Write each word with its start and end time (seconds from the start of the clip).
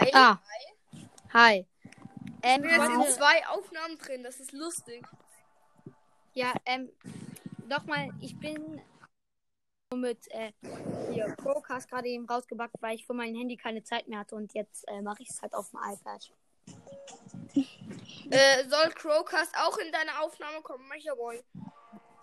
Hi. 0.00 0.10
Ah. 0.14 0.38
Hi. 1.34 1.66
Ähm, 2.42 2.64
Ich 2.64 2.70
bin 2.70 2.70
jetzt 2.70 3.08
in 3.08 3.14
zwei 3.14 3.46
Aufnahmen 3.48 3.98
drin. 3.98 4.22
Das 4.22 4.40
ist 4.40 4.52
lustig. 4.52 5.06
ja, 6.32 6.54
ähm, 6.64 6.90
nochmal, 7.68 8.08
ich 8.20 8.38
bin 8.38 8.80
mit 9.94 10.26
äh, 10.30 10.52
hier 11.12 11.34
Procast 11.36 11.90
gerade 11.90 12.08
eben 12.08 12.26
rausgebackt, 12.26 12.76
weil 12.80 12.94
ich 12.94 13.04
für 13.04 13.12
mein 13.12 13.34
Handy 13.34 13.58
keine 13.58 13.82
Zeit 13.82 14.08
mehr 14.08 14.20
hatte 14.20 14.36
und 14.36 14.54
jetzt 14.54 14.88
äh, 14.88 15.02
mache 15.02 15.22
ich 15.22 15.28
es 15.28 15.42
halt 15.42 15.52
auf 15.52 15.68
dem 15.68 15.80
iPad. 15.80 16.32
Äh, 18.30 18.68
soll 18.68 18.88
Crowcast 18.94 19.54
auch 19.58 19.76
in 19.76 19.92
deine 19.92 20.18
Aufnahme 20.20 20.62
kommen, 20.62 20.88
Mecha 20.88 21.14
Boy? 21.14 21.42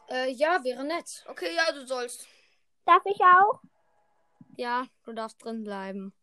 Äh, 0.10 0.32
ja, 0.32 0.64
wäre 0.64 0.84
nett. 0.84 1.24
Okay, 1.30 1.54
ja, 1.54 1.72
du 1.74 1.86
sollst. 1.86 2.26
Darf 2.86 3.04
ich 3.06 3.20
auch? 3.20 3.60
Ja, 4.56 4.88
du 5.04 5.14
darfst 5.14 5.44
drin 5.44 5.64
bleiben. 5.64 6.14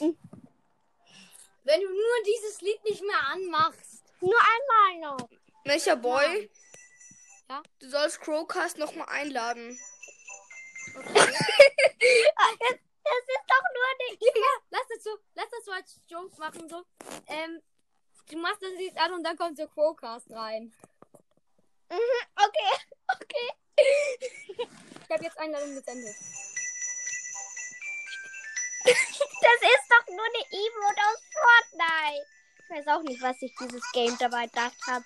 Mhm. 0.00 0.16
Wenn 1.70 1.82
du 1.82 1.88
nur 1.88 2.22
dieses 2.26 2.60
Lied 2.62 2.82
nicht 2.82 3.00
mehr 3.00 3.26
anmachst. 3.28 4.02
Nur 4.20 4.34
einmal 4.34 5.16
noch. 5.16 5.28
Mecha 5.64 5.94
Boy? 5.94 6.50
Ja? 7.48 7.62
Du 7.78 7.88
sollst 7.88 8.20
Crowcast 8.22 8.76
nochmal 8.76 9.08
einladen. 9.08 9.78
Das 10.94 11.04
ist 11.14 11.30
doch 13.46 13.66
nur 13.76 13.86
eine. 13.86 14.18
Ja, 14.18 14.52
lass 14.70 14.88
das 14.88 15.04
so, 15.04 15.10
lass 15.34 15.48
das 15.48 15.64
so 15.64 15.70
als 15.70 16.00
Joke 16.08 16.36
machen, 16.40 16.68
so. 16.68 16.82
Ähm, 17.28 17.62
du 18.28 18.38
machst 18.38 18.62
das 18.62 18.72
Lied 18.72 18.96
an 18.96 19.12
und 19.12 19.22
dann 19.22 19.36
kommt 19.36 19.56
so 19.56 19.68
Crowcast 19.68 20.28
rein. 20.32 20.74
Okay, 21.88 22.72
okay. 23.14 23.48
Ich 25.04 25.08
habe 25.08 25.22
jetzt 25.22 25.38
Einladung 25.38 25.76
gesendet. 25.76 26.16
Das 28.84 28.94
ist 28.94 29.86
doch 29.90 30.06
nur 30.14 30.24
eine 30.24 30.44
Emote 30.50 31.02
aus 31.06 31.20
Fortnite. 31.32 32.26
Ich 32.58 32.70
weiß 32.70 32.86
auch 32.88 33.02
nicht, 33.02 33.20
was 33.20 33.38
sich 33.38 33.54
dieses 33.60 33.82
Game 33.92 34.16
dabei 34.18 34.46
gedacht 34.46 34.76
hat. 34.86 35.02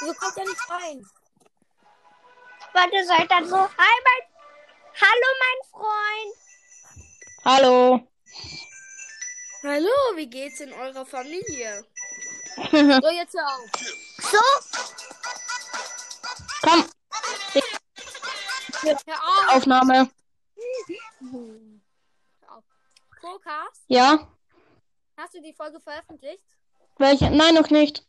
Wieso 0.00 0.14
kommt 0.18 0.36
er 0.36 0.44
nicht 0.44 0.70
rein? 0.70 1.21
Warte, 2.72 3.04
seid 3.06 3.30
dann 3.30 3.46
so. 3.48 3.56
Hi, 3.56 3.68
mein. 4.04 4.22
Hallo, 5.00 5.28
mein 5.42 5.60
Freund. 5.70 6.36
Hallo. 7.44 8.08
Hallo, 9.64 10.16
wie 10.16 10.26
geht's 10.28 10.60
in 10.60 10.72
eurer 10.72 11.06
Familie? 11.06 11.84
So, 12.54 13.08
jetzt 13.10 13.34
hör 13.34 13.46
auf. 13.48 13.70
So, 14.20 14.38
Komm, 16.62 16.84
Hör 19.06 19.16
auf. 19.24 19.56
Aufnahme. 19.56 20.10
Crowcast, 23.20 23.82
Ja? 23.88 24.28
hast 25.16 25.34
du 25.34 25.40
die 25.40 25.54
Folge 25.54 25.80
veröffentlicht? 25.80 26.44
Welche? 26.98 27.30
Nein, 27.30 27.54
noch 27.54 27.70
nicht. 27.70 28.06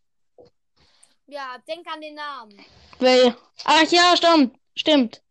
Ja, 1.33 1.57
denk 1.67 1.87
an 1.91 1.99
den 1.99 2.13
Namen. 2.13 2.63
Wel? 2.99 3.35
Ach 3.65 3.87
ja, 3.89 4.15
stimmt. 4.15 4.55
Stimmt. 4.75 5.23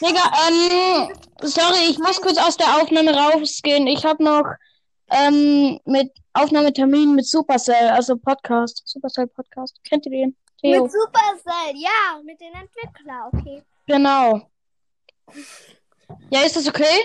Ich 0.00 0.08
Digga, 0.08 0.32
ähm, 0.48 1.14
sorry, 1.42 1.90
ich 1.90 1.98
muss 2.00 2.20
kurz 2.20 2.38
aus 2.38 2.56
der 2.56 2.66
Aufnahme 2.76 3.14
rausgehen. 3.14 3.86
Ich 3.86 4.04
habe 4.04 4.24
noch 4.24 4.44
ähm, 5.10 5.78
mit 5.84 6.10
Aufnahmetermin 6.32 7.14
mit 7.14 7.24
Supercell, 7.24 7.88
also 7.90 8.16
Podcast. 8.16 8.82
Supercell 8.84 9.28
Podcast. 9.28 9.78
Kennt 9.88 10.04
ihr 10.06 10.12
den? 10.12 10.36
Theo. 10.60 10.82
mit 10.82 10.92
Supercell. 10.92 11.76
Ja, 11.76 12.20
mit 12.24 12.40
den 12.40 12.52
Entwicklern. 12.52 13.30
Okay. 13.32 13.62
Genau. 13.86 14.50
Ja, 16.30 16.40
ist 16.40 16.56
das 16.56 16.66
okay? 16.66 16.98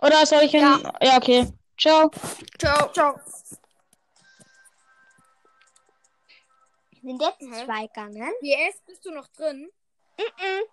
Oder 0.00 0.24
soll 0.26 0.44
ich 0.44 0.54
in... 0.54 0.60
Ja, 0.60 0.78
ja 1.02 1.16
okay. 1.16 1.48
Ciao. 1.76 2.08
Ciao. 2.56 2.92
Ciao. 2.92 3.18
Sind 7.02 7.22
jetzt 7.22 7.40
Hä? 7.40 7.64
zwei 7.64 7.86
gegangen? 7.86 8.32
PS, 8.40 8.80
bist 8.86 9.04
du 9.04 9.10
noch 9.10 9.28
drin? 9.28 9.70
Mhm. 10.18 10.64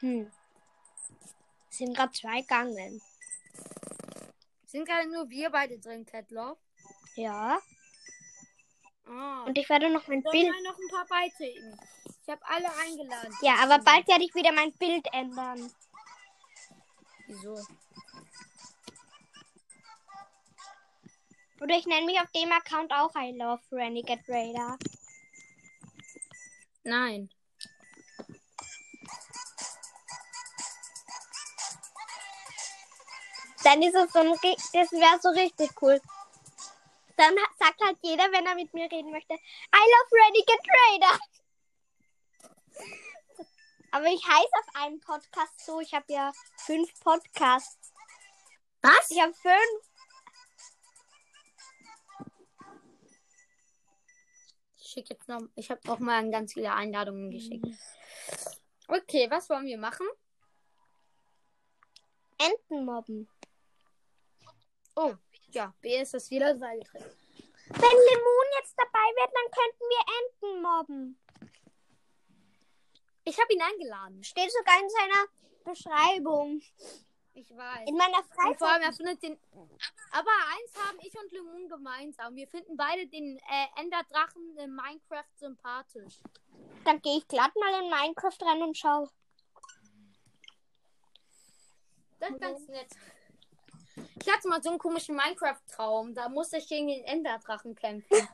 Hm. 0.00 0.32
Sind 1.70 1.96
gerade 1.96 2.12
zwei 2.12 2.40
gegangen. 2.40 3.00
Sind 4.66 4.86
gerade 4.86 5.08
nur 5.10 5.28
wir 5.30 5.50
beide 5.50 5.78
drin, 5.78 6.04
Catlaw. 6.04 6.56
Ja. 7.14 7.60
Ah. 9.06 9.44
Und 9.44 9.56
ich 9.56 9.68
werde 9.68 9.90
noch 9.90 10.06
mein 10.08 10.22
Bild. 10.22 10.52
wir 10.52 10.62
noch 10.62 10.78
ein 10.78 10.88
paar 10.88 11.06
beitreten? 11.06 11.78
Ich 12.22 12.28
habe 12.28 12.44
alle 12.46 12.74
eingeladen. 12.76 13.34
Ja, 13.42 13.56
aber 13.62 13.78
bald 13.78 14.08
werde 14.08 14.24
ich 14.24 14.34
wieder 14.34 14.52
mein 14.52 14.72
Bild 14.72 15.06
ändern. 15.12 15.70
Wieso? 17.26 17.54
Oder 21.60 21.76
ich 21.76 21.86
nenne 21.86 22.06
mich 22.06 22.20
auf 22.20 22.30
dem 22.32 22.50
Account 22.52 22.92
auch 22.92 23.14
I 23.16 23.32
Love 23.36 23.62
Renegade 23.72 24.22
Raider. 24.28 24.76
Nein. 26.82 27.30
Dann 33.62 33.82
ist 33.82 33.94
es 33.94 34.12
so 34.12 34.18
ein, 34.18 34.32
das 34.32 34.92
wäre 34.92 35.18
so 35.22 35.30
richtig 35.30 35.70
cool. 35.80 35.98
Dann 37.16 37.34
sagt 37.58 37.80
halt 37.80 37.98
jeder, 38.02 38.30
wenn 38.32 38.44
er 38.44 38.54
mit 38.54 38.74
mir 38.74 38.90
reden 38.90 39.10
möchte, 39.10 39.34
I 39.34 39.38
love 39.72 40.10
Renegade 40.12 40.68
Raider. 40.90 41.18
Aber 43.92 44.06
ich 44.06 44.26
heiße 44.26 44.50
auf 44.60 44.82
einem 44.82 45.00
Podcast 45.00 45.64
so, 45.64 45.80
ich 45.80 45.94
habe 45.94 46.12
ja 46.12 46.32
fünf 46.56 46.92
Podcasts. 47.00 47.92
Was? 48.82 49.10
Ich 49.10 49.20
habe 49.20 49.32
fünf. 49.32 49.93
Schicke 54.94 55.14
jetzt 55.14 55.28
noch. 55.28 55.42
Ich 55.56 55.70
habe 55.70 55.80
noch 55.86 55.98
mal 55.98 56.30
ganz 56.30 56.54
viele 56.54 56.72
Einladungen 56.72 57.30
geschickt. 57.30 57.66
Okay, 58.88 59.30
was 59.30 59.48
wollen 59.50 59.66
wir 59.66 59.78
machen? 59.78 60.06
Enten 62.38 62.84
mobben. 62.84 63.28
Oh, 64.96 65.14
ja, 65.50 65.74
B 65.80 66.00
ist 66.00 66.14
das 66.14 66.30
wieder 66.30 66.54
beigetreten. 66.54 67.10
Wenn 67.68 67.80
Lemon 67.80 68.48
jetzt 68.60 68.74
dabei 68.76 69.06
wäre, 69.16 69.30
dann 69.32 69.50
könnten 69.50 69.84
wir 69.90 70.02
Enten 70.20 70.62
mobben. 70.62 71.18
Ich 73.24 73.38
habe 73.38 73.52
ihn 73.52 73.62
eingeladen. 73.62 74.22
Steht 74.22 74.52
sogar 74.52 74.80
in 74.80 74.90
seiner 74.90 75.26
Beschreibung. 75.64 76.60
Ich 77.36 77.50
weiß. 77.50 77.88
In 77.88 77.96
meiner 77.96 78.18
Und 78.18 78.58
vor 78.58 78.68
allem, 78.68 78.82
Freizeit. 78.82 78.82
er 78.82 78.92
findet 78.92 79.22
den. 79.22 79.38
Aber 80.12 80.30
eins 80.56 80.72
haben 80.76 80.98
ich 81.02 81.18
und 81.18 81.32
Lemon 81.32 81.68
gemeinsam. 81.68 82.36
Wir 82.36 82.46
finden 82.46 82.76
beide 82.76 83.08
den 83.08 83.38
äh, 83.38 83.80
Enderdrachen 83.80 84.56
in 84.56 84.74
Minecraft 84.74 85.24
sympathisch. 85.34 86.20
Dann 86.84 87.02
gehe 87.02 87.18
ich 87.18 87.26
glatt 87.26 87.50
mal 87.56 87.82
in 87.82 87.90
Minecraft 87.90 88.38
rein 88.40 88.62
und 88.62 88.78
schau. 88.78 89.08
Das 92.20 92.30
ist 92.30 92.40
ganz 92.40 92.68
nett. 92.68 92.88
Ich 94.20 94.32
hatte 94.32 94.48
mal 94.48 94.62
so 94.62 94.70
einen 94.70 94.78
komischen 94.78 95.16
Minecraft-Traum. 95.16 96.14
Da 96.14 96.28
musste 96.28 96.58
ich 96.58 96.68
gegen 96.68 96.86
den 96.86 97.04
Enderdrachen 97.04 97.74
kämpfen. 97.74 98.16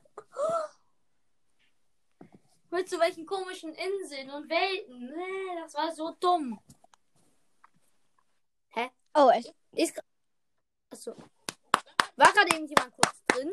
Mit 2.71 2.89
so 2.89 3.01
welchen 3.01 3.25
komischen 3.27 3.75
Inseln 3.75 4.31
und 4.31 4.49
Welten. 4.49 5.07
Nee, 5.07 5.61
das 5.61 5.75
war 5.75 5.91
so 5.93 6.15
dumm. 6.21 6.61
Oh, 9.15 9.31
es 9.35 9.53
Ist. 9.73 10.01
Achso. 10.91 11.15
War 12.17 12.33
gerade 12.33 12.53
irgendjemand 12.53 12.93
kurz 12.95 13.25
drin? 13.27 13.53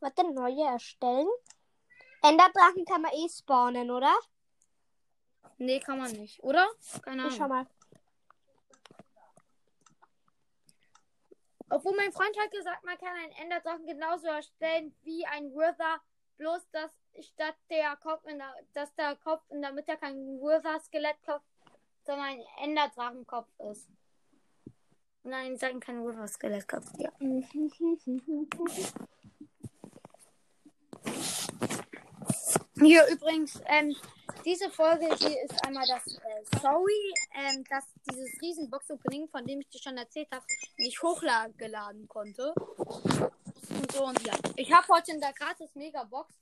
Warte, 0.00 0.32
neue 0.32 0.64
erstellen. 0.64 1.28
Enderdrachen 2.22 2.84
kann 2.84 3.02
man 3.02 3.12
eh 3.12 3.28
spawnen, 3.28 3.90
oder? 3.90 4.14
Nee, 5.58 5.80
kann 5.80 5.98
man 5.98 6.10
nicht, 6.12 6.42
oder? 6.42 6.68
Keine 7.02 7.28
Ich 7.28 7.34
schau 7.36 7.44
Ahnung. 7.44 7.58
mal. 7.58 7.66
Obwohl 11.70 11.96
mein 11.96 12.12
Freund 12.12 12.36
hat 12.38 12.50
gesagt, 12.50 12.84
man 12.84 12.98
kann 12.98 13.16
einen 13.16 13.32
Enderdrachen 13.32 13.86
genauso 13.86 14.26
erstellen 14.26 14.94
wie 15.02 15.24
ein 15.26 15.52
Wither, 15.54 16.00
bloß 16.42 16.62
dass 16.72 16.90
statt 17.20 17.54
der 17.70 17.96
Kopf 17.96 18.26
in 18.26 18.38
der, 18.38 18.52
dass 18.74 18.92
der 18.96 19.14
Kopf 19.16 19.42
in 19.50 19.62
der 19.62 19.72
Mitte 19.72 19.96
kein 19.96 20.16
Wither-Skelettkopf, 20.40 21.44
sondern 22.04 22.26
ein 22.26 22.42
Enderdrachenkopf 22.64 23.48
ist. 23.70 23.88
Nein, 25.22 25.52
die 25.52 25.56
sagen 25.56 25.78
kein 25.78 26.04
Wither-Skelettkopf. 26.04 26.86
Ja. 26.98 27.12
Hier 32.74 33.06
übrigens, 33.06 33.60
ähm, 33.66 33.94
diese 34.44 34.68
Folge 34.70 35.14
hier 35.14 35.44
ist 35.44 35.64
einmal 35.64 35.86
das 35.86 36.04
äh, 36.16 36.58
Sorry, 36.60 37.14
ähm, 37.34 37.62
dass 37.70 37.84
dieses 38.10 38.42
riesen 38.42 38.68
Box-Opening, 38.68 39.28
von 39.28 39.46
dem 39.46 39.60
ich 39.60 39.68
dir 39.68 39.78
schon 39.78 39.96
erzählt 39.96 40.28
habe, 40.32 40.44
nicht 40.78 41.00
hochgeladen 41.00 42.08
konnte. 42.08 42.52
So 43.92 44.06
und 44.06 44.22
ja. 44.26 44.32
Ich 44.56 44.72
habe 44.72 44.88
heute 44.88 45.12
in 45.12 45.20
der 45.20 45.34
gratis 45.34 45.74
Megabox 45.74 46.32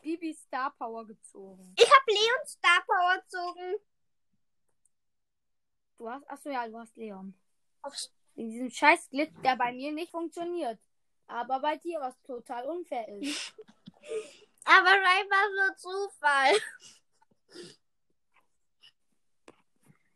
Bibi 0.00 0.32
Star 0.32 0.70
Power 0.78 1.04
gezogen. 1.04 1.74
Ich 1.76 1.90
habe 1.90 2.04
Leon 2.06 2.46
Star 2.46 2.84
Power 2.86 3.20
gezogen. 3.20 3.74
Du 5.98 6.08
hast, 6.08 6.30
achso 6.30 6.50
ja, 6.50 6.68
du 6.68 6.78
hast 6.78 6.96
Leon. 6.96 7.34
In 8.36 8.48
diesem 8.48 8.70
scheiß 8.70 9.10
Glitch, 9.10 9.32
der 9.42 9.56
bei 9.56 9.72
mir 9.72 9.90
nicht 9.92 10.12
funktioniert. 10.12 10.78
Aber 11.26 11.58
bei 11.58 11.76
dir, 11.78 12.00
was 12.00 12.14
total 12.22 12.64
unfair 12.66 13.08
ist. 13.08 13.54
Aber 14.64 14.90
einfach 14.90 15.48
nur 15.56 15.76
Zufall. 15.76 16.54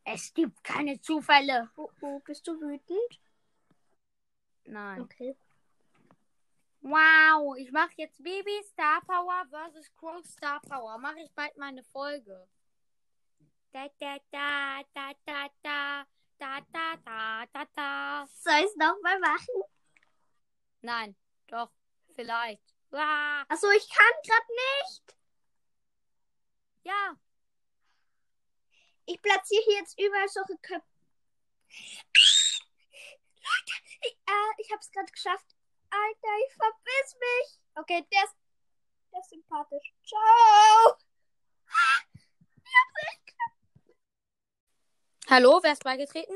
Es 0.05 0.32
gibt 0.32 0.62
keine 0.62 1.00
Zufälle. 1.00 1.70
Oh, 1.76 1.90
oh, 2.02 2.20
bist 2.20 2.47
du 2.47 2.61
wütend? 2.61 3.20
Nein. 4.67 5.00
Okay. 5.00 5.37
Wow, 6.84 7.56
ich 7.56 7.72
mache 7.72 7.94
jetzt 7.96 8.22
Baby 8.22 8.62
Star 8.70 9.00
Power 9.06 9.46
versus 9.48 9.90
Crow 9.96 10.22
Star 10.22 10.60
Power. 10.60 10.98
Mache 10.98 11.20
ich 11.20 11.32
bald 11.32 11.56
meine 11.56 11.82
Folge. 11.82 12.46
Da 13.72 13.88
da 13.98 14.19
da 14.31 14.82
da 14.92 15.12
da 15.25 15.48
da 15.62 16.06
da 16.38 16.60
da 16.75 16.96
da 17.02 17.46
da 17.50 17.64
da. 17.75 18.26
Soll 18.28 18.58
ich 18.58 18.66
es 18.66 18.76
nochmal 18.76 19.19
machen? 19.19 19.62
Nein, 20.82 21.16
doch, 21.46 21.70
vielleicht. 22.14 22.62
Ah, 22.92 23.44
Achso, 23.48 23.70
ich 23.70 23.88
kann 23.88 24.12
gerade 24.22 24.46
nicht. 24.82 25.16
ja, 26.84 27.16
Ich 29.06 29.22
platziere 29.22 29.62
hier 29.64 29.78
jetzt 29.78 29.98
überall 29.98 30.28
solche 30.28 30.58
Köpfe. 30.58 30.87
Leute, 33.40 33.72
ich, 34.02 34.12
äh, 34.26 34.52
ich 34.62 34.70
hab's 34.70 34.90
gerade 34.92 35.10
geschafft. 35.10 35.53
Alter, 35.94 36.35
ich 36.46 36.55
verbiss 36.55 37.17
mich. 37.20 37.61
Okay, 37.76 38.06
der 38.12 38.25
ist, 38.25 38.35
der 39.12 39.20
ist 39.20 39.31
sympathisch. 39.31 39.94
Ciao. 40.05 40.99
Hallo, 45.29 45.61
wer 45.62 45.73
ist 45.73 45.85
beigetreten? 45.85 46.35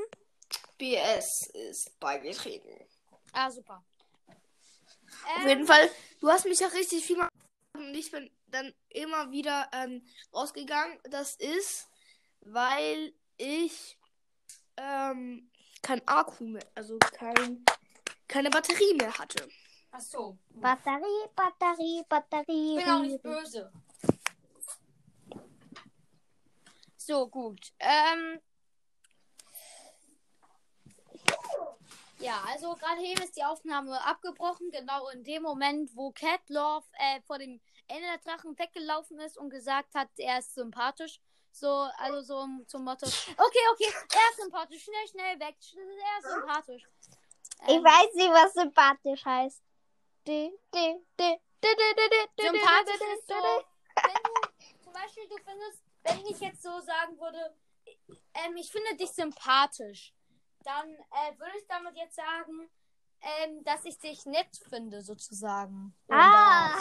BS 0.79 1.49
ist 1.53 1.99
beigetreten. 1.99 2.89
Ah, 3.33 3.51
super. 3.51 3.85
Auf 4.27 5.43
Ähm, 5.43 5.49
jeden 5.49 5.67
Fall, 5.67 5.91
du 6.21 6.31
hast 6.31 6.45
mich 6.47 6.61
ja 6.61 6.69
richtig 6.69 7.05
viel 7.05 7.17
mal 7.17 7.29
und 7.75 7.95
ich 7.95 8.11
bin 8.11 8.31
dann 8.47 8.75
immer 8.89 9.31
wieder 9.31 9.69
ähm, 9.73 10.07
rausgegangen. 10.33 10.99
Das 11.05 11.35
ist, 11.37 11.89
weil 12.41 13.13
ich 13.37 13.99
ähm, 14.77 15.51
kein 15.83 16.07
Akku 16.07 16.45
mehr, 16.45 16.67
also 16.75 16.99
kein, 16.99 17.65
keine 18.29 18.51
Batterie 18.51 18.95
mehr 18.95 19.19
hatte. 19.19 19.49
Ach 19.91 20.01
so. 20.01 20.39
Batterie, 20.51 21.29
Batterie, 21.35 22.05
Batterie. 22.09 22.79
Ich 22.79 22.85
bin 22.85 22.93
auch 22.93 23.01
nicht 23.01 23.23
böse. 23.23 23.73
So, 26.97 27.27
gut. 27.27 27.73
Ähm. 27.79 28.41
Ja, 32.19 32.43
also 32.47 32.75
gerade 32.75 33.01
eben 33.01 33.23
ist 33.23 33.37
die 33.37 33.45
Aufnahme 33.45 34.05
abgebrochen, 34.05 34.71
genau 34.71 35.09
in 35.09 35.25
dem 35.25 35.43
Moment, 35.43 35.95
wo 35.95 36.11
Cat 36.11 36.41
Love 36.49 36.85
äh, 36.99 37.21
vor 37.23 37.39
dem 37.39 37.61
Ende 37.87 38.03
der 38.03 38.19
Drachen 38.19 38.59
weggelaufen 38.59 39.19
ist 39.21 39.39
und 39.39 39.51
gesagt 39.51 39.95
hat, 39.95 40.09
er 40.19 40.41
ist 40.41 40.55
sympathisch. 40.55 41.21
So, 41.53 41.89
also 41.97 42.21
so 42.21 42.47
zum 42.67 42.85
Motto, 42.85 43.07
okay, 43.07 43.65
okay, 43.73 43.89
er 43.89 44.31
ist 44.31 44.41
sympathisch, 44.43 44.85
schnell, 44.85 45.09
schnell 45.09 45.41
weg, 45.41 45.57
er 45.57 46.19
ist 46.19 46.31
sympathisch. 46.31 46.83
Ich 47.67 47.75
Ähm, 47.75 47.85
weiß 47.85 48.15
nicht, 48.15 48.31
was 48.31 48.53
sympathisch 48.53 49.25
heißt. 49.25 49.63
Sympathisch 52.37 53.01
ist 53.15 53.27
so, 53.29 53.35
wenn 53.97 54.23
du 54.23 54.83
zum 54.85 54.93
Beispiel, 54.93 55.29
du 55.29 55.37
findest, 55.39 55.83
wenn 56.05 56.27
ich 56.27 56.41
jetzt 56.41 56.63
so 56.63 56.81
sagen 56.81 57.19
würde, 57.19 57.57
ähm, 58.35 58.57
ich 58.57 58.71
finde 58.71 58.97
dich 58.97 59.11
sympathisch, 59.11 60.15
dann 60.65 60.89
äh, 60.95 61.39
würde 61.39 61.59
ich 61.59 61.67
damit 61.67 61.97
jetzt 61.97 62.17
sagen, 62.17 62.71
ähm, 63.21 63.65
dass 63.65 63.85
ich 63.85 63.99
dich 63.99 64.25
nett 64.27 64.57
finde, 64.69 65.03
sozusagen. 65.03 65.95
Ah. 66.09 66.79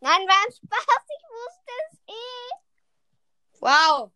Nein, 0.00 0.28
war 0.28 0.46
ein 0.46 0.52
Spaß. 0.52 1.04
Ich 1.08 1.24
wusste 1.30 1.72
es 1.90 1.98
eh. 2.08 3.60
Wow. 3.60 4.12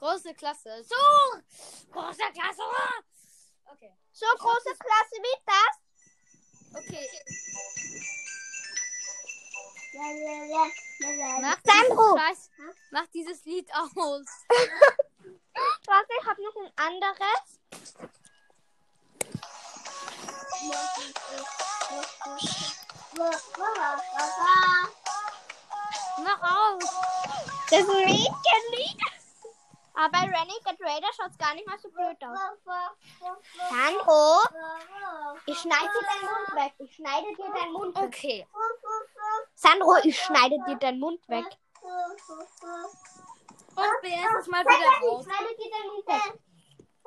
Große 0.00 0.32
Klasse. 0.34 0.82
So, 0.82 0.96
große 1.92 2.32
Klasse. 2.32 2.62
Okay, 3.66 3.92
So 4.12 4.24
große 4.38 4.74
Klasse 4.78 5.16
wie 5.20 5.36
das. 5.44 5.76
okay. 6.72 7.06
Mach 11.02 11.42
Mach 11.42 11.58
Sandro. 11.64 12.16
Scheiß, 12.16 12.50
mach 12.92 13.06
dieses 13.08 13.44
Lied 13.44 13.68
aus. 13.74 13.90
Warte, 13.94 14.24
ich 16.18 16.26
habe 16.26 16.42
noch 16.44 16.56
ein 16.56 16.72
anderes. 16.76 17.58
Mach 26.22 26.42
aus. 26.42 26.84
Das 27.70 27.80
ist 27.80 27.88
ein 27.88 28.04
Mädchenlied. 28.04 29.09
Aber 30.00 30.12
bei 30.12 30.20
Renegade 30.20 30.82
Raider 30.82 31.08
schaut 31.14 31.30
es 31.30 31.36
gar 31.36 31.54
nicht 31.54 31.66
mal 31.66 31.78
so 31.78 31.90
blöd 31.90 32.16
aus. 32.24 32.38
Sandro, 33.68 34.40
ich 35.44 35.58
schneide 35.58 35.90
dir 35.92 36.06
deinen 36.06 36.32
Mund 36.32 36.54
weg. 36.54 36.74
Ich 36.78 36.94
schneide 36.94 37.26
dir 37.36 37.52
deinen 37.52 37.72
Mund 37.72 37.96
weg. 37.96 38.04
Okay. 38.04 38.46
Sandro, 39.54 39.96
ich 40.02 40.18
schneide 40.18 40.56
dir 40.66 40.76
deinen 40.76 41.00
Mund 41.00 41.28
weg. 41.28 41.44
Und 43.74 44.00
BS 44.00 44.40
ist 44.40 44.48
mal 44.48 44.64
wieder 44.64 45.06
raus. 45.06 45.26
Ich 45.26 45.32
schneide 45.34 45.54
dir 45.56 45.70
deinen 45.70 45.88
Mund 45.92 46.06
weg. 46.06 46.40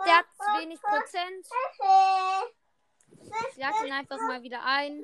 Der 0.05 0.17
hat 0.17 0.25
wenig 0.59 0.79
Prozent. 0.79 1.47
Ich 3.49 3.57
lade 3.57 3.87
ihn 3.87 3.93
einfach 3.93 4.19
mal 4.19 4.43
wieder 4.43 4.63
ein. 4.63 5.03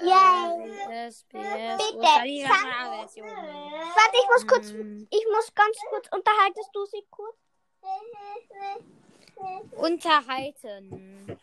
Yay. 0.00 1.08
SBS. 1.10 1.92
Bitte? 1.92 2.48
Warte, 3.96 4.16
ich 4.16 4.28
muss 4.32 4.46
kurz, 4.46 4.70
Hm. 4.70 5.06
ich 5.10 5.26
muss 5.32 5.54
ganz 5.54 5.76
kurz, 5.90 6.08
unterhaltest 6.10 6.70
du 6.72 6.84
sie 6.86 7.06
kurz? 7.10 7.36
Unterhalten. 9.76 11.38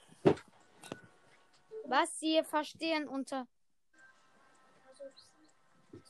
Was 1.86 2.20
Sie 2.20 2.42
verstehen 2.44 3.08
unter. 3.08 3.48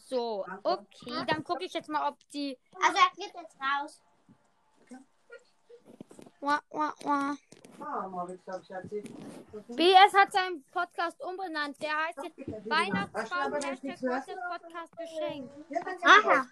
So, 0.08 0.46
okay, 0.64 1.26
dann 1.28 1.44
gucke 1.44 1.64
ich 1.64 1.74
jetzt 1.74 1.90
mal, 1.90 2.08
ob 2.10 2.18
die. 2.32 2.58
Also 2.84 2.98
er 2.98 3.12
geht 3.16 3.34
jetzt 3.34 3.58
raus. 3.60 4.02
Wah, 6.42 6.62
wah, 6.70 6.94
wah. 7.04 7.38
BS 9.76 10.14
hat 10.14 10.32
seinen 10.32 10.64
Podcast 10.72 11.22
umbenannt. 11.22 11.82
Der 11.82 11.98
heißt 12.06 12.20
jetzt 12.24 12.70
Weihnachtsbaum 12.70 13.54
Hashtag. 13.54 14.00
Gottes 14.02 14.36
Podcast 14.50 14.98
geschenkt. 14.98 15.52
Aha. 16.04 16.48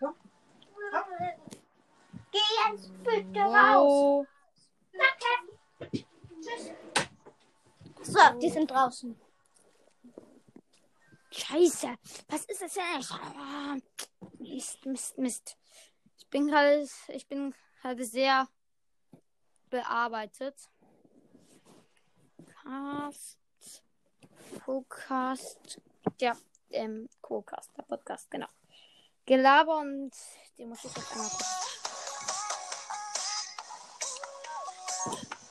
Geh 2.32 2.40
jetzt 2.72 3.04
bitte 3.04 3.40
raus. 3.40 3.86
Oh. 3.86 4.26
So, 8.02 8.20
die 8.42 8.50
sind 8.50 8.72
draußen. 8.72 9.20
Scheiße, 11.32 11.96
was 12.28 12.46
ist 12.46 12.62
das 12.62 12.74
denn? 12.74 13.84
Mist, 14.40 14.86
Mist, 14.86 15.18
Mist. 15.18 15.58
Ich 16.18 16.28
bin 16.28 16.54
halt, 16.54 16.90
ich 17.10 17.28
bin 17.28 17.54
halt 17.84 18.04
sehr 18.06 18.48
bearbeitet. 19.70 20.56
Cast, 22.70 23.40
Co-Cast, 24.64 25.82
ja, 26.22 26.38
ähm, 26.70 27.10
Co-Cast, 27.20 27.76
der 27.76 27.82
Podcast, 27.82 28.30
genau. 28.30 28.46
Gelaber 29.26 29.80
und 29.80 30.12
den 30.56 30.70
muss 30.70 30.84
ich 30.84 30.96
jetzt 30.96 31.12
einmal 31.12 31.30
kurz. 31.30 31.50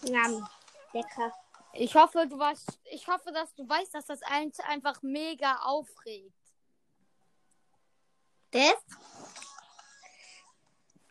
Yum. 0.03 0.49
Lecker. 0.93 1.33
Ich 1.73 1.97
hoffe, 1.97 2.25
du 2.29 2.39
weißt, 2.39 2.79
ich 2.85 3.09
hoffe, 3.09 3.33
dass 3.33 3.53
du 3.57 3.69
weißt, 3.69 3.95
dass 3.95 4.07
das 4.07 4.23
ein- 4.23 4.53
einfach 4.69 5.03
mega 5.03 5.57
aufregt. 5.63 6.33
Das? 8.53 8.77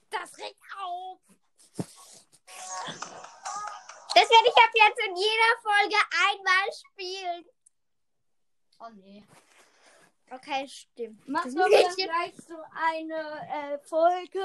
Das 0.10 0.38
regt 0.38 0.62
auf. 0.82 1.20
Das 4.18 4.28
werde 4.32 4.48
ich 4.48 4.58
ab 4.58 4.72
jetzt 4.74 5.08
in 5.08 5.16
jeder 5.16 5.62
Folge 5.62 5.96
einmal 6.26 6.74
spielen. 6.74 7.46
Oh 8.80 8.90
nee. 8.96 9.24
Okay, 10.32 10.68
stimmt. 10.68 11.28
Machen 11.28 11.54
Das 11.54 11.72
wir 11.72 12.08
gleich 12.08 12.36
so 12.38 12.56
eine 12.74 13.76
äh, 13.76 13.78
Folge. 13.78 14.42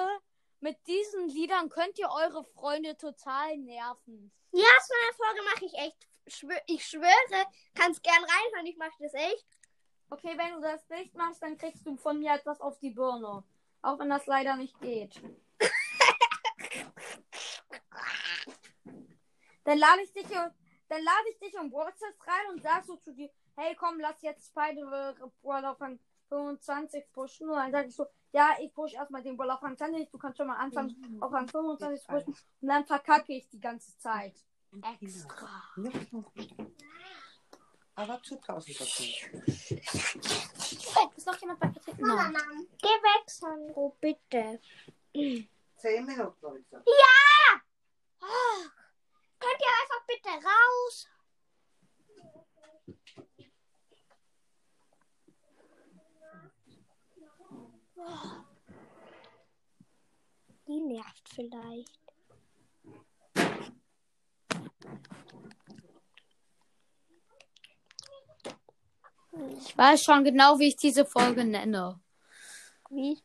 Mit 0.60 0.76
diesen 0.86 1.26
Liedern 1.28 1.70
könnt 1.70 1.98
ihr 1.98 2.10
eure 2.10 2.44
Freunde 2.44 2.98
total 2.98 3.56
nerven. 3.56 4.30
Ja, 4.52 4.68
so 4.86 4.94
eine 5.02 5.14
Folge 5.14 5.42
mache 5.42 5.64
ich 5.64 5.74
echt. 5.74 6.06
Ich 6.66 6.86
schwöre, 6.86 7.46
kannst 7.74 8.02
gern 8.02 8.22
reinhören, 8.22 8.66
ich 8.66 8.76
mache 8.76 8.92
das 9.00 9.14
echt. 9.14 9.46
Okay, 10.10 10.36
wenn 10.36 10.52
du 10.52 10.60
das 10.60 10.86
nicht 10.90 11.14
machst, 11.14 11.42
dann 11.42 11.56
kriegst 11.56 11.86
du 11.86 11.96
von 11.96 12.18
mir 12.18 12.34
etwas 12.34 12.60
auf 12.60 12.78
die 12.78 12.90
Birne. 12.90 13.42
Auch 13.80 13.98
wenn 13.98 14.10
das 14.10 14.26
leider 14.26 14.56
nicht 14.56 14.78
geht. 14.82 15.18
Dann 19.64 19.78
lade 19.78 20.02
ich 20.02 20.12
dich 20.12 20.26
dann 20.28 21.02
lade 21.04 21.28
ich 21.30 21.38
dich 21.38 21.54
in 21.54 21.72
WhatsApp 21.72 22.14
rein 22.26 22.50
und 22.50 22.62
sag 22.62 22.84
so 22.84 22.96
zu 22.96 23.14
dir, 23.14 23.30
hey 23.56 23.74
komm, 23.74 23.98
lass 24.00 24.20
jetzt 24.22 24.52
beide 24.54 24.82
Brawler 25.42 25.72
auf 25.72 25.80
Rang 25.80 25.98
25 26.28 27.12
pushen. 27.12 27.48
Und 27.48 27.56
dann 27.56 27.72
sag 27.72 27.86
ich 27.86 27.96
so, 27.96 28.06
ja, 28.32 28.56
ich 28.60 28.72
push 28.74 28.94
erstmal 28.94 29.22
den 29.22 29.36
Brawler 29.36 29.54
auf 29.54 29.62
Rang 29.62 29.76
20, 29.76 30.10
du 30.10 30.18
kannst 30.18 30.38
schon 30.38 30.46
mal 30.46 30.56
anfangen 30.56 31.18
auf 31.20 31.32
Rang 31.32 31.48
25 31.48 32.02
zu 32.02 32.08
pushen. 32.08 32.36
Und 32.60 32.68
dann 32.68 32.84
verkacke 32.84 33.32
ich 33.32 33.48
die 33.48 33.60
ganze 33.60 33.96
Zeit. 33.98 34.34
Extra. 35.00 35.62
Aber 37.94 38.22
zu 38.22 38.36
draußen 38.36 38.74
dazu. 38.78 39.02
Oh, 40.96 41.10
ist 41.14 41.26
noch 41.26 41.40
jemand 41.40 41.60
bei 41.60 41.68
Kritik? 41.68 41.98
Nein. 41.98 42.34
Geh 42.80 42.88
weg, 42.88 43.30
Sandro, 43.30 43.96
bitte. 44.00 44.60
Zehn 45.12 46.06
Minuten, 46.06 46.46
habe 46.46 46.58
ich 46.58 46.64
gesagt. 46.64 46.88
Ah, 48.20 48.68
könnt 49.38 49.60
ihr 49.60 49.66
bitte 50.32 50.44
raus? 50.44 51.08
Oh. 57.96 58.44
Die 60.66 60.80
nervt 60.80 61.28
vielleicht. 61.28 61.98
Ich 69.58 69.78
weiß 69.78 70.02
schon 70.02 70.24
genau, 70.24 70.58
wie 70.58 70.68
ich 70.68 70.76
diese 70.76 71.04
Folge 71.06 71.44
nenne. 71.44 72.00
Wie? 72.90 73.22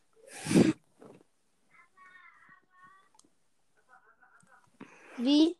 Wie? 5.18 5.56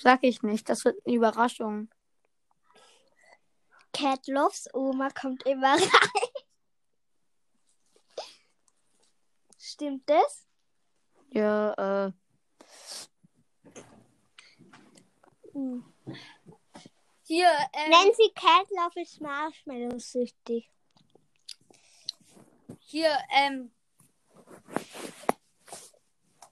Sag 0.00 0.22
ich 0.22 0.42
nicht, 0.42 0.68
das 0.68 0.84
wird 0.84 0.96
eine 1.04 1.16
Überraschung. 1.16 1.90
Cat 3.92 4.28
Loves 4.28 4.68
Oma 4.72 5.10
kommt 5.10 5.44
immer 5.44 5.72
rein. 5.74 6.28
Stimmt 9.58 10.08
das? 10.08 10.46
Ja, 11.30 12.06
äh. 12.06 12.12
Hier, 17.24 17.50
ähm, 17.72 17.90
Nancy 17.90 18.30
Cat 18.34 18.70
Love 18.70 19.00
ist 19.02 19.20
Marshmallow 19.20 19.98
süchtig. 19.98 20.70
hier, 22.78 23.18
ähm. 23.30 23.72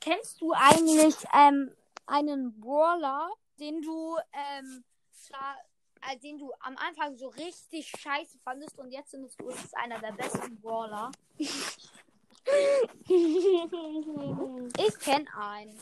Kennst 0.00 0.40
du 0.40 0.52
eigentlich 0.52 1.14
ähm, 1.32 1.75
einen 2.06 2.58
Brawler, 2.60 3.30
den 3.58 3.82
du, 3.82 4.16
ähm, 4.32 4.84
zwar, 5.12 5.56
äh, 6.02 6.18
den 6.18 6.38
du 6.38 6.52
am 6.60 6.76
Anfang 6.76 7.16
so 7.16 7.28
richtig 7.28 7.88
scheiße 7.90 8.38
fandest 8.40 8.78
und 8.78 8.90
jetzt 8.90 9.10
findest 9.10 9.40
du, 9.40 9.48
es 9.48 9.64
ist 9.64 9.76
einer 9.76 9.98
der 9.98 10.12
besten 10.12 10.60
Brawler? 10.60 11.10
Ich 14.78 14.98
kenn 15.00 15.26
einen. 15.28 15.80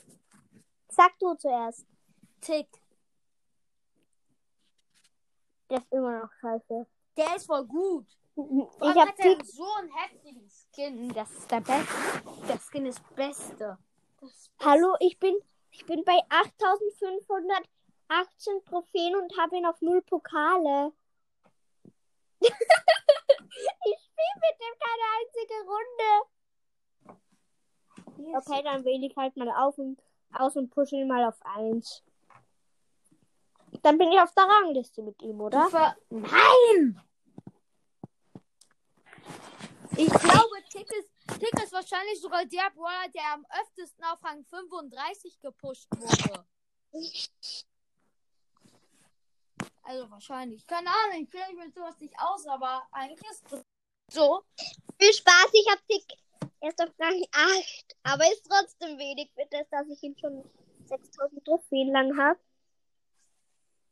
Sag 0.89 1.19
du 1.19 1.35
zuerst. 1.35 1.85
Tick. 2.41 2.69
Der 5.69 5.79
ist 5.79 5.93
immer 5.93 6.21
noch 6.21 6.31
scheiße. 6.41 6.87
Der 7.17 7.37
ist 7.37 7.47
voll 7.47 7.67
gut. 7.67 8.07
Vor 8.35 8.73
Ich 8.79 8.83
allem 8.83 8.99
hab 8.99 9.09
hat 9.09 9.19
er 9.19 9.37
Tick. 9.39 9.47
so 9.47 9.65
einen 9.75 9.93
heftigen 9.93 10.49
Skin. 10.49 11.13
Das 11.13 11.31
ist 11.31 11.51
der 11.51 11.61
beste. 11.61 12.23
Der 12.49 12.59
Skin 12.59 12.87
ist 12.87 13.15
beste. 13.15 13.79
Das 14.21 14.31
ist 14.31 14.51
Hallo, 14.61 14.95
ich 15.01 15.19
bin, 15.19 15.35
ich 15.75 15.85
bin 15.87 16.05
bei 16.05 16.21
8518 16.29 18.65
Trophäen 18.65 19.17
und 19.17 19.37
habe 19.37 19.57
ihn 19.57 19.67
auf 19.67 19.81
null 19.81 20.03
Pokale. 20.03 20.93
ich 22.41 22.51
spiele 22.51 24.37
mit 24.41 24.61
dem 24.61 24.79
keine 24.79 25.07
einzige 25.19 25.55
Runde. 25.67 26.11
Okay, 28.37 28.63
dann 28.63 28.85
wähle 28.85 29.07
ich 29.07 29.17
halt 29.17 29.37
mal 29.37 29.51
auf 29.51 29.77
und, 29.79 30.01
aus 30.33 30.57
und 30.57 30.71
pushe 30.71 30.95
ihn 30.97 31.09
mal 31.09 31.25
auf 31.25 31.45
1. 31.45 32.05
Dann 33.83 33.99
bin 33.99 34.13
ich 34.13 34.21
auf 34.21 34.33
der 34.35 34.45
Rangliste 34.45 35.03
mit 35.03 35.21
ihm, 35.23 35.41
oder? 35.41 35.97
Nein! 36.09 37.01
Ich 39.97 40.09
glaube, 40.09 40.63
Tick 40.71 40.89
ist, 40.93 41.14
Tick 41.39 41.63
ist 41.63 41.73
wahrscheinlich 41.73 42.21
sogar 42.21 42.45
der 42.45 42.71
Brawler, 42.71 43.09
der 43.15 43.33
am 43.33 43.47
öftesten 43.63 44.05
auf 44.05 44.23
Rang 44.23 44.45
35 44.45 45.41
gepusht 45.41 45.89
wurde. 45.97 46.47
Also 49.83 50.11
wahrscheinlich. 50.11 50.67
Keine 50.67 50.89
Ahnung, 50.89 51.25
ich 51.25 51.31
kenne 51.31 51.55
mich 51.55 51.65
mit 51.67 51.75
sowas 51.75 51.99
nicht 52.01 52.15
aus, 52.19 52.47
aber 52.47 52.87
eigentlich 52.91 53.31
ist 53.31 53.45
das 53.51 53.63
so. 54.11 54.43
Viel 54.99 55.13
Spaß, 55.13 55.51
ich 55.53 55.71
habe 55.71 55.83
Tick 55.89 56.05
erst 56.61 56.81
auf 56.83 56.91
Rang 56.99 57.23
8. 57.33 57.97
Aber 58.03 58.25
ist 58.33 58.47
trotzdem 58.49 58.99
wenig 58.99 59.31
für 59.35 59.47
das, 59.51 59.69
dass 59.71 59.89
ich 59.89 60.03
ihn 60.03 60.17
schon 60.19 60.43
6000 60.87 61.45
Trophäen 61.45 61.93
lang 61.93 62.17
habe. 62.17 62.41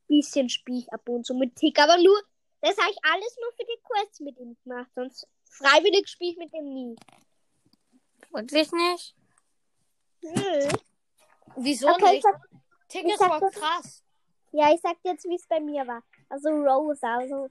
Bisschen 0.08 0.48
spiele 0.48 0.78
ich 0.78 0.92
ab 0.92 1.08
und 1.08 1.24
zu 1.24 1.34
mit 1.34 1.56
Tick, 1.56 1.78
aber 1.78 1.96
nur, 1.96 2.20
das 2.60 2.76
habe 2.78 2.90
ich 2.90 2.98
alles 3.02 3.36
nur 3.40 3.52
für 3.52 3.64
die 3.64 3.80
Quests 3.82 4.20
mit 4.20 4.38
ihm 4.38 4.56
gemacht. 4.62 4.90
Sonst 4.94 5.26
freiwillig 5.50 6.08
spiele 6.08 6.32
ich 6.32 6.38
mit 6.38 6.52
ihm 6.52 6.72
nie. 6.72 6.96
Wirklich 8.32 8.72
nicht? 8.72 9.14
Nö. 10.22 10.68
Wieso 11.56 11.88
Okay, 11.88 12.04
ich 12.06 12.10
nicht? 12.12 12.22
sag, 12.22 12.40
Tick 12.88 13.04
ich 13.04 13.12
ist 13.12 13.18
sag 13.18 13.28
voll 13.28 13.40
das- 13.40 13.54
krass. 13.54 14.02
ja, 14.52 14.72
ich 14.72 14.80
sag 14.80 15.00
dir 15.02 15.12
jetzt, 15.12 15.24
wie 15.24 15.34
es 15.36 15.46
bei 15.46 15.60
mir 15.60 15.86
war. 15.86 16.02
Also 16.28 16.48
Rosa, 16.48 17.18
also 17.18 17.48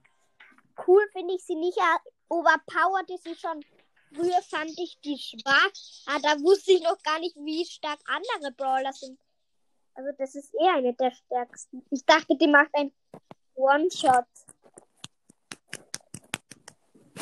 cool 0.88 1.08
finde 1.12 1.36
ich 1.36 1.44
sie 1.46 1.56
nicht. 1.56 1.78
Overpowered 2.30 3.10
ist 3.12 3.24
sie 3.26 3.36
schon. 3.36 3.64
Früher 4.14 4.42
fand 4.42 4.72
ich 4.78 5.00
die 5.06 5.18
schwach. 5.18 5.72
Ah, 6.08 6.20
da 6.22 6.40
wusste 6.42 6.72
ich 6.74 6.82
noch 6.84 7.02
gar 7.04 7.20
nicht, 7.20 7.36
wie 7.38 7.66
stark 7.66 8.00
andere 8.06 8.52
Brawler 8.52 8.92
sind. 8.94 9.20
Also 9.94 10.12
das 10.18 10.36
ist 10.36 10.54
eher 10.56 10.74
eine 10.76 10.94
der 10.94 11.12
stärksten. 11.12 11.86
Ich 11.92 12.06
dachte, 12.06 12.36
die 12.36 12.48
macht 12.48 12.70
ein 12.74 12.92
One-Shot. 13.56 14.26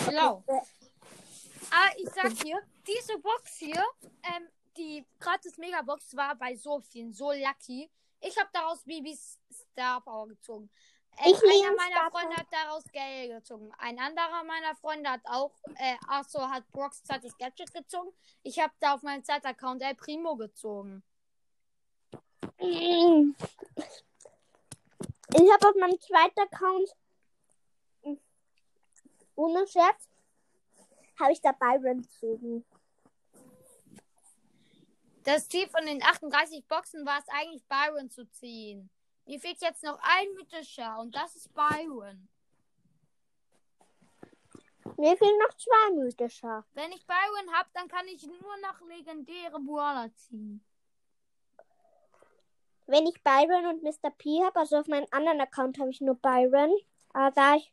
Genau. 0.07 0.43
Aber 0.47 1.97
ich 1.97 2.09
sag 2.09 2.33
dir, 2.43 2.59
diese 2.89 3.17
Box 3.19 3.57
hier, 3.57 3.83
ähm, 4.23 4.47
die 4.77 5.05
gratis 5.19 5.57
Megabox 5.57 6.15
war 6.15 6.35
bei 6.35 6.55
so 6.55 6.79
vielen 6.81 7.13
so 7.13 7.31
lucky. 7.31 7.89
Ich 8.21 8.37
habe 8.37 8.49
daraus 8.53 8.83
Bibis 8.83 9.39
Star 9.51 10.01
Power 10.01 10.27
gezogen. 10.27 10.69
Ähm, 11.17 11.33
Ich 11.33 11.43
einer 11.43 11.75
meiner 11.75 12.11
Freunde 12.11 12.35
hat 12.35 12.47
daraus 12.51 12.83
Gale 12.91 13.29
gezogen. 13.29 13.71
Ein 13.77 13.99
anderer 13.99 14.43
meiner 14.43 14.75
Freunde 14.75 15.09
hat 15.09 15.21
auch, 15.25 15.53
äh, 15.75 15.97
ach 16.07 16.27
so, 16.27 16.39
hat 16.39 16.69
Brocks 16.71 17.03
zweites 17.03 17.37
Gadget 17.37 17.73
gezogen. 17.73 18.11
Ich 18.43 18.59
habe 18.59 18.73
da 18.79 18.95
auf 18.95 19.03
meinem 19.03 19.23
Zeitaccount 19.23 19.81
El 19.81 19.95
Primo 19.95 20.35
gezogen. 20.35 21.03
Ich 22.57 22.65
habe 25.53 25.67
auf 25.67 25.75
meinem 25.79 25.99
zweiten 25.99 26.39
Account 26.39 26.89
ohne 29.35 29.65
Scherz 29.67 30.09
habe 31.17 31.31
ich 31.31 31.41
da 31.41 31.51
Byron 31.51 32.01
gezogen. 32.01 32.65
Das 35.29 35.47
Ziel 35.47 35.67
von 35.67 35.85
den 35.85 36.01
38 36.01 36.65
Boxen 36.67 37.05
war 37.05 37.19
es 37.19 37.29
eigentlich, 37.29 37.63
Byron 37.67 38.09
zu 38.09 38.27
ziehen. 38.31 38.89
Mir 39.27 39.39
fehlt 39.39 39.61
jetzt 39.61 39.83
noch 39.83 39.99
ein 40.01 40.33
mythischer 40.33 40.97
und 40.97 41.13
das 41.13 41.35
ist 41.35 41.53
Byron. 41.53 42.27
Mir 44.97 45.15
fehlen 45.15 45.37
noch 45.37 45.55
zwei 45.55 45.93
mythischer. 45.93 46.65
Wenn 46.73 46.91
ich 46.93 47.05
Byron 47.05 47.53
hab, 47.53 47.71
dann 47.73 47.87
kann 47.87 48.07
ich 48.07 48.25
nur 48.25 48.57
noch 48.57 48.81
legendäre 48.87 49.59
Brawler 49.59 50.09
ziehen. 50.15 50.65
Wenn 52.87 53.05
ich 53.05 53.21
Byron 53.21 53.67
und 53.67 53.83
Mr. 53.83 54.09
P 54.09 54.43
habe, 54.43 54.59
also 54.59 54.77
auf 54.77 54.87
meinem 54.87 55.05
anderen 55.11 55.41
Account 55.41 55.77
habe 55.77 55.91
ich 55.91 56.01
nur 56.01 56.15
Byron. 56.15 56.75
Aber 57.13 57.29
da 57.35 57.55
ich, 57.55 57.71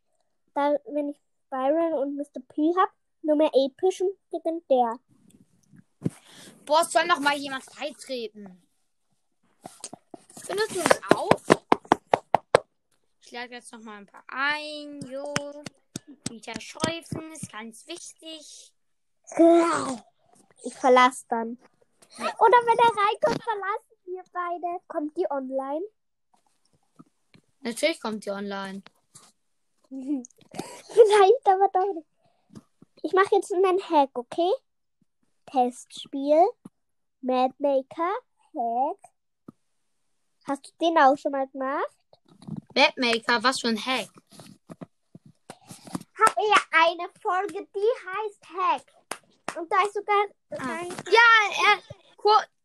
da, 0.52 0.76
wenn 0.88 1.08
ich 1.08 1.22
Byron 1.48 1.94
und 1.94 2.16
Mr. 2.16 2.42
P 2.48 2.74
habe, 2.78 2.92
nur 3.22 3.36
mehr 3.36 3.50
epischen 3.54 4.10
legendär. 4.30 4.98
Boah, 6.64 6.82
es 6.82 6.92
soll 6.92 7.06
noch 7.06 7.20
mal 7.20 7.36
jemand 7.36 7.64
beitreten. 7.78 8.62
Findest 10.44 10.74
du 10.74 10.80
uns 10.80 11.00
auch? 11.14 11.56
Ich 13.22 13.32
lade 13.32 13.54
jetzt 13.54 13.72
noch 13.72 13.80
mal 13.80 13.98
ein 13.98 14.06
paar 14.06 14.24
ein. 14.28 15.00
Jo. 15.10 15.34
Peter 16.24 16.60
Schäufen 16.60 17.32
ist 17.32 17.50
ganz 17.50 17.86
wichtig. 17.86 18.72
Ich 20.64 20.74
verlasse 20.74 21.24
dann. 21.28 21.58
Oder 22.18 22.58
wenn 22.64 22.78
er 22.78 22.96
reinkommt, 22.96 23.42
verlassen 23.42 23.96
wir 24.04 24.22
beide. 24.32 24.80
Kommt 24.86 25.16
die 25.16 25.30
online? 25.30 25.84
Natürlich 27.60 28.00
kommt 28.00 28.24
die 28.24 28.30
online. 28.30 28.82
Vielleicht 29.90 31.48
aber 31.48 31.68
doch 31.72 31.94
nicht. 31.94 32.06
Ich 33.02 33.12
mache 33.12 33.34
jetzt 33.36 33.52
einen 33.52 33.82
Hack, 33.82 34.10
okay? 34.14 34.50
Testspiel. 35.46 36.46
Madmaker. 37.20 38.14
Hack. 38.54 38.98
Hast 40.46 40.66
du 40.66 40.70
den 40.80 40.98
auch 40.98 41.16
schon 41.16 41.32
mal 41.32 41.48
gemacht? 41.48 41.90
Mapmaker, 42.74 43.42
was 43.42 43.60
für 43.60 43.68
ein 43.68 43.84
Hack. 43.84 44.10
Hab 46.18 46.36
ja 46.36 46.60
eine 46.70 47.08
Folge, 47.20 47.66
die 47.74 47.92
heißt 48.06 48.44
Hack. 48.50 48.84
Und 49.56 49.72
da 49.72 49.82
ist 49.82 49.94
sogar 49.94 50.26
Ah. 50.50 50.82
Ja, 51.10 51.28
er, 51.66 51.82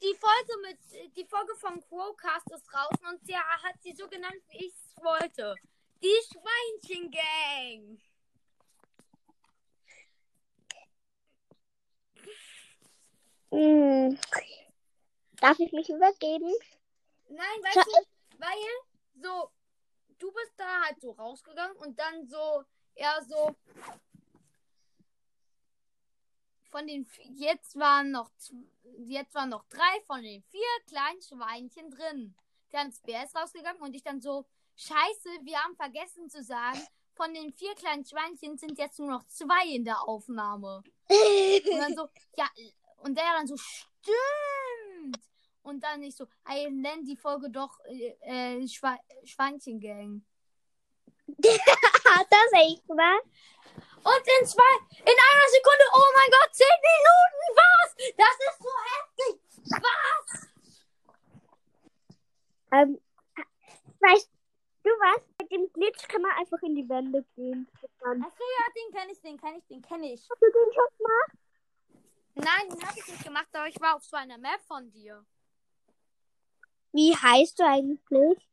die 0.01 0.15
Folge 0.15 0.61
mit 0.61 1.15
die 1.15 1.25
Folge 1.25 1.55
von 1.55 1.81
Quocast 1.81 2.51
ist 2.51 2.65
draußen 2.71 3.05
und 3.07 3.25
sie 3.25 3.35
hat 3.35 3.75
sie 3.81 3.93
so 3.93 4.07
genannt, 4.07 4.41
wie 4.49 4.65
ich 4.65 4.73
es 4.73 5.03
wollte. 5.03 5.55
Die 6.01 6.21
Schweinchen 6.31 7.11
Gang. 7.11 7.99
Mm. 13.51 14.17
Darf 15.41 15.59
ich 15.59 15.71
mich 15.73 15.89
übergeben? 15.89 16.53
Nein, 17.27 17.63
weißt 17.63 17.77
Scha- 17.77 17.83
du, 17.85 18.39
weil 18.39 19.21
so 19.21 19.51
du 20.19 20.31
bist 20.31 20.53
da 20.55 20.81
halt 20.83 21.01
so 21.01 21.11
rausgegangen 21.11 21.75
und 21.77 21.97
dann 21.99 22.27
so 22.27 22.63
eher 22.95 23.21
so 23.27 23.55
von 26.69 26.87
den 26.87 27.05
jetzt 27.33 27.77
waren 27.77 28.11
noch 28.11 28.29
jetzt 28.99 29.33
waren 29.35 29.49
noch 29.49 29.65
drei 29.65 30.01
von 30.05 30.21
den 30.21 30.43
vier 30.43 30.61
kleinen 30.87 31.21
Schweinchen 31.21 31.89
drin. 31.89 32.35
Dann 32.71 32.89
ist 32.89 33.03
Bär 33.03 33.23
ist 33.25 33.35
rausgegangen 33.35 33.81
und 33.81 33.93
ich 33.95 34.03
dann 34.03 34.21
so 34.21 34.45
Scheiße, 34.75 35.29
wir 35.41 35.57
haben 35.61 35.75
vergessen 35.75 36.29
zu 36.29 36.43
sagen, 36.43 36.79
von 37.15 37.33
den 37.33 37.51
vier 37.51 37.73
kleinen 37.75 38.05
Schweinchen 38.05 38.57
sind 38.57 38.77
jetzt 38.77 38.99
nur 38.99 39.09
noch 39.09 39.23
zwei 39.25 39.67
in 39.67 39.83
der 39.85 40.07
Aufnahme. 40.07 40.83
Und 41.09 41.77
dann 41.77 41.93
so, 41.95 42.07
ja, 42.37 42.49
und 42.99 43.17
der 43.17 43.25
dann 43.33 43.47
so, 43.47 43.57
stimmt. 43.57 45.19
Und 45.63 45.83
dann 45.83 45.99
nicht 45.99 46.17
so, 46.17 46.27
ey, 46.47 46.69
nenn 46.71 47.05
die 47.05 47.15
Folge 47.15 47.49
doch 47.49 47.79
äh, 47.85 48.15
äh, 48.21 48.67
Schwe 48.67 48.97
Schweinchengang. 49.23 50.23
Das 52.29 52.51
echt 52.53 52.87
wahr. 52.89 53.21
Und 54.03 54.27
in 54.39 54.45
zwei, 54.45 54.73
in 54.99 55.17
einer 55.27 55.49
Sekunde, 55.49 55.85
oh 55.93 56.11
mein 56.15 56.31
Gott, 56.31 56.49
zehn 56.51 56.77
Minuten, 56.89 57.43
was? 57.55 57.95
Das 58.17 58.35
ist 58.49 58.59
so 58.63 58.69
heftig. 58.91 59.41
Was? 59.81 60.51
Ähm, 62.71 62.99
weißt 63.99 64.29
du 64.83 64.89
was? 64.89 65.21
Mit 65.39 65.51
dem 65.51 65.71
Glitch 65.73 66.07
kann 66.07 66.21
man 66.21 66.31
einfach 66.31 66.61
in 66.63 66.75
die 66.75 66.87
Wände 66.89 67.23
gehen. 67.35 67.67
Achso, 68.01 68.43
ja, 68.43 68.65
den 68.75 68.93
kenne 68.93 69.11
ich, 69.11 69.21
den 69.21 69.37
kenne 69.39 69.57
ich, 69.57 69.67
den 69.67 69.81
kenne 69.81 70.13
ich. 70.13 70.21
Hast 70.29 70.41
du 70.41 70.51
den 70.51 70.73
schon 70.73 70.87
gemacht? 70.97 71.37
Nein, 72.35 72.69
den 72.69 72.87
habe 72.87 72.99
ich 72.99 73.07
nicht 73.07 73.23
gemacht, 73.23 73.49
aber 73.53 73.67
ich 73.67 73.79
war 73.79 73.95
auf 73.95 74.03
so 74.03 74.17
einer 74.17 74.37
Map 74.37 74.61
von 74.67 74.89
dir. 74.91 75.23
Wie 76.93 77.15
heißt 77.15 77.59
du 77.59 77.63
eigentlich? 77.65 78.47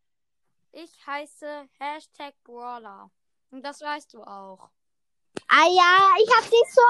Ich 0.73 1.07
heiße 1.07 1.69
Hashtag 1.79 2.35
Brawler. 2.45 3.11
Und 3.51 3.63
das 3.63 3.81
weißt 3.81 4.13
du 4.15 4.23
auch. 4.23 4.69
Ah 5.49 5.67
ja, 5.69 6.15
ich 6.23 6.31
hab 6.37 6.45
dich 6.45 6.65
so 6.73 6.83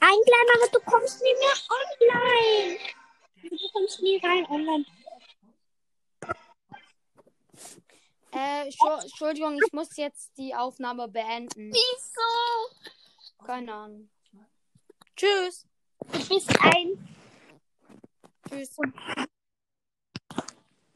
eingeladen, 0.00 0.50
aber 0.56 0.68
du 0.72 0.80
kommst 0.90 1.22
nie 1.22 1.34
mehr 1.34 1.54
online. 2.10 2.78
Du 3.42 3.68
kommst 3.72 4.02
nie 4.02 4.16
rein 4.24 4.46
online. 4.46 4.84
Äh, 8.32 8.68
Entschu- 8.68 9.02
Entschuldigung, 9.02 9.58
ich 9.64 9.72
muss 9.72 9.96
jetzt 9.96 10.36
die 10.36 10.54
Aufnahme 10.54 11.08
beenden. 11.08 11.72
Wieso? 11.72 13.44
Keine 13.44 13.72
Ahnung. 13.72 14.10
Tschüss. 15.16 15.66
Du 16.12 16.28
bist 16.28 16.50
ein 16.60 17.16
Tschüss. 18.48 18.76